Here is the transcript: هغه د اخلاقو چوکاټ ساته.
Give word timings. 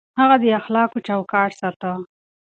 هغه 0.19 0.35
د 0.43 0.45
اخلاقو 0.59 0.99
چوکاټ 1.07 1.51
ساته. 1.59 1.91